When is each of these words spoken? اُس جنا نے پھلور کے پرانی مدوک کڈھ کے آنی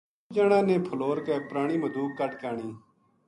اُس 0.27 0.33
جنا 0.35 0.59
نے 0.69 0.75
پھلور 0.85 1.17
کے 1.25 1.35
پرانی 1.49 1.77
مدوک 1.83 2.09
کڈھ 2.19 2.35
کے 2.41 2.47
آنی 2.51 2.69